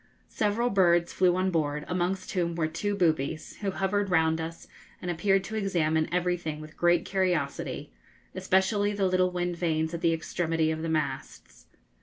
[0.29, 4.67] Several birds flew on board, amongst whom were two boobies, who hovered round us
[4.99, 7.93] and appeared to examine everything with great curiosity,
[8.33, 11.67] especially the little wind vanes at the extremity of the masts.